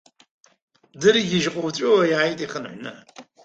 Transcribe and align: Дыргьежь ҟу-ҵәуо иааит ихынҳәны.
Дыргьежь 0.99 1.49
ҟу-ҵәуо 1.53 1.99
иааит 2.11 2.39
ихынҳәны. 2.41 2.91